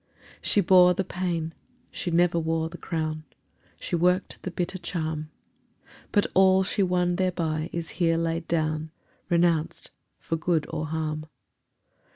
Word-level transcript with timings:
She 0.41 0.61
bore 0.61 0.95
the 0.95 1.03
pain, 1.03 1.53
she 1.91 2.09
never 2.09 2.39
wore 2.39 2.69
the 2.71 2.77
crown, 2.79 3.23
She 3.79 3.95
worked 3.95 4.41
the 4.41 4.49
bitter 4.49 4.79
charm, 4.79 5.29
But 6.11 6.25
all 6.33 6.63
she 6.63 6.81
won 6.81 7.17
thereby 7.17 7.69
is 7.71 7.91
here 8.01 8.17
laid 8.17 8.47
down 8.47 8.89
Renounced 9.29 9.91
for 10.17 10.37
good 10.37 10.65
or 10.71 10.87
harm. 10.87 11.27